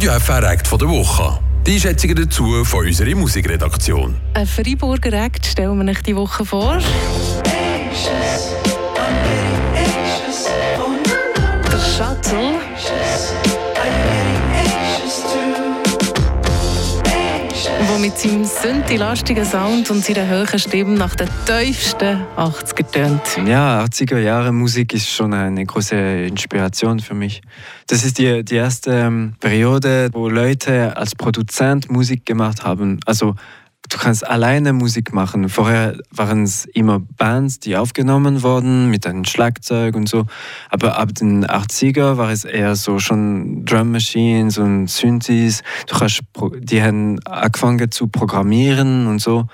Radio 0.00 0.18
FR 0.18 0.42
Act 0.52 0.66
von 0.66 0.78
der 0.78 0.88
Woche. 0.88 1.38
Die 1.66 1.74
Einschätzungen 1.74 2.16
dazu 2.16 2.64
von 2.64 2.86
unserer 2.86 3.14
Musikredaktion. 3.14 4.16
Ein 4.32 4.46
Freiburger 4.46 5.12
Act 5.12 5.44
stellen 5.44 5.78
wir 5.78 5.90
euch 5.90 6.02
die 6.02 6.16
Woche 6.16 6.42
vor. 6.42 6.78
Der 11.66 11.78
Shuttle. 11.78 13.49
Mit 18.00 18.16
seinem 18.16 18.44
sündelastigen 18.44 19.44
Sound 19.44 19.90
und 19.90 20.02
seiner 20.02 20.26
hohen 20.28 20.58
Stimme 20.58 20.96
nach 20.96 21.14
den 21.14 21.28
tiefsten 21.44 22.22
80er 22.36 22.90
tönt. 22.90 23.48
Ja, 23.48 23.84
80er 23.84 24.18
Jahre 24.18 24.52
Musik 24.52 24.94
ist 24.94 25.08
schon 25.10 25.34
eine 25.34 25.66
große 25.66 25.96
Inspiration 25.96 27.00
für 27.00 27.14
mich. 27.14 27.42
Das 27.88 28.02
ist 28.02 28.18
die, 28.18 28.42
die 28.42 28.54
erste 28.54 28.92
ähm, 28.92 29.34
Periode, 29.38 30.08
wo 30.12 30.28
Leute 30.28 30.96
als 30.96 31.14
Produzent 31.14 31.90
Musik 31.90 32.24
gemacht 32.24 32.64
haben. 32.64 33.00
Also 33.04 33.34
du 33.90 33.98
kannst 33.98 34.26
alleine 34.26 34.72
Musik 34.72 35.12
machen. 35.12 35.48
Vorher 35.48 35.98
waren 36.10 36.44
es 36.44 36.64
immer 36.64 37.00
Bands, 37.00 37.60
die 37.60 37.76
aufgenommen 37.76 38.42
wurden 38.42 38.88
mit 38.88 39.06
einem 39.06 39.24
Schlagzeug 39.24 39.94
und 39.96 40.08
so. 40.08 40.26
Aber 40.70 40.98
ab 40.98 41.14
den 41.14 41.44
80er 41.44 42.16
war 42.16 42.30
es 42.30 42.44
eher 42.44 42.76
so 42.76 42.98
schon 42.98 43.64
Drum 43.64 43.90
Machines 43.90 44.58
und 44.58 44.88
Synthes. 44.88 45.62
Du 45.86 45.96
hast, 45.96 46.22
die 46.58 46.82
haben 46.82 47.18
angefangen 47.24 47.90
zu 47.90 48.08
programmieren 48.08 49.06
und 49.06 49.20
so. 49.20 49.46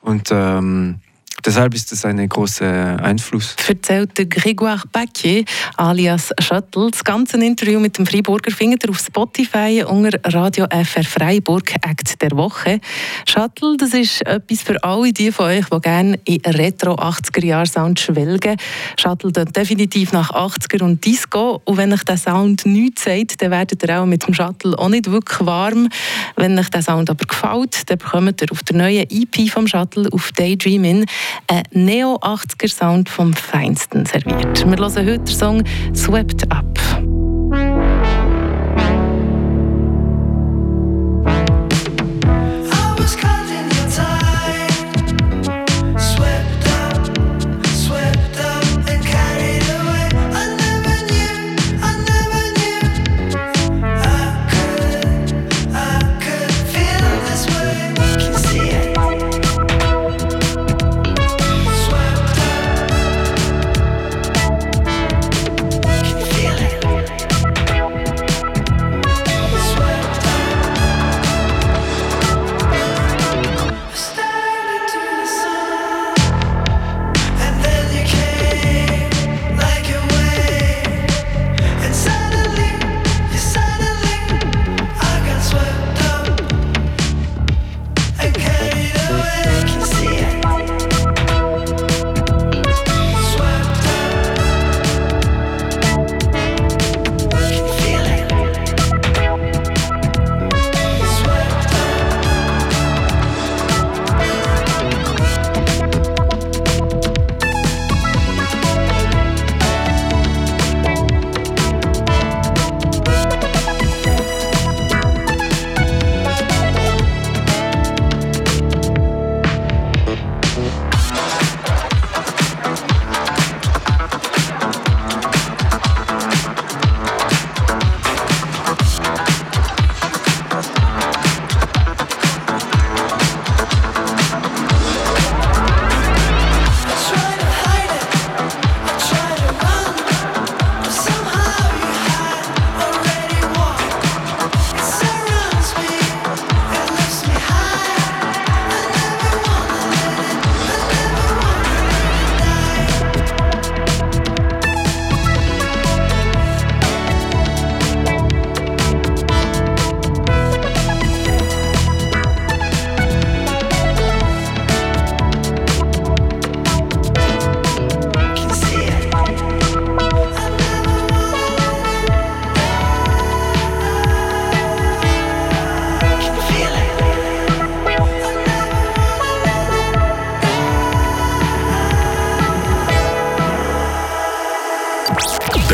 Und 0.00 0.28
ähm, 0.32 1.00
Deshalb 1.46 1.74
ist 1.74 1.92
es 1.92 2.06
ein 2.06 2.26
großer 2.26 2.96
Einfluss. 3.02 3.54
Erzählt 3.68 4.14
Grégoire 4.14 4.82
Paquier 4.90 5.44
alias 5.76 6.30
Shuttle. 6.40 6.90
Das 6.90 7.04
ganze 7.04 7.36
Interview 7.36 7.78
mit 7.80 7.98
dem 7.98 8.06
Freiburger 8.06 8.50
findet 8.50 8.84
ihr 8.84 8.90
auf 8.90 8.98
Spotify 8.98 9.84
unter 9.86 10.18
Radio 10.32 10.66
FR 10.70 11.04
Freiburg 11.04 11.74
Act 11.82 12.22
der 12.22 12.30
Woche. 12.30 12.80
Shuttle, 13.28 13.76
das 13.76 13.92
ist 13.92 14.26
etwas 14.26 14.62
für 14.62 14.82
alle 14.82 15.12
die 15.12 15.30
von 15.30 15.46
euch, 15.46 15.66
die 15.66 15.80
gerne 15.80 16.18
in 16.24 16.40
Retro 16.46 16.94
80er 16.94 17.44
Jahre 17.44 17.66
Sound 17.66 18.00
schwelgen. 18.00 18.56
Shuttle 18.98 19.30
tut 19.30 19.54
definitiv 19.54 20.12
nach 20.12 20.30
80er 20.30 20.82
und 20.82 21.04
Disco. 21.04 21.60
Und 21.66 21.76
wenn 21.76 21.92
euch 21.92 22.04
der 22.04 22.16
Sound 22.16 22.64
nichts 22.64 23.04
sagt, 23.04 23.42
dann 23.42 23.50
werdet 23.50 23.82
ihr 23.82 24.00
auch 24.00 24.06
mit 24.06 24.26
dem 24.26 24.32
Shuttle 24.32 24.78
auch 24.78 24.88
nicht 24.88 25.10
wirklich 25.10 25.44
warm. 25.46 25.90
Wenn 26.36 26.58
euch 26.58 26.70
der 26.70 26.80
Sound 26.80 27.10
aber 27.10 27.26
gefällt, 27.26 27.90
dann 27.90 27.98
bekommt 27.98 28.40
ihr 28.40 28.50
auf 28.50 28.62
der 28.62 28.76
neuen 28.76 29.06
EP 29.10 29.50
vom 29.50 29.66
Shuttle 29.66 30.08
auf 30.10 30.32
Daydreamin 30.32 31.04
ein 31.46 31.62
Neo-80er-Sound 31.72 33.08
vom 33.08 33.32
Feinsten 33.32 34.06
serviert. 34.06 34.68
Wir 34.68 34.76
hören 34.76 34.96
heute 34.96 35.18
den 35.18 35.26
Song 35.26 35.62
«Swept 35.94 36.50
Up». 36.50 36.73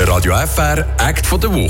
Der 0.00 0.08
Radio 0.08 0.32
FR 0.32 0.86
Act 0.96 1.26
von 1.26 1.38
der 1.38 1.52
Woche. 1.52 1.68